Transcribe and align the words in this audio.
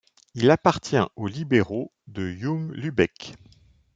Il 0.33 0.49
appartient 0.49 0.97
aux 1.15 1.27
libéraux 1.27 1.93
de 2.07 2.27
Jung-Lübeck. 2.31 3.35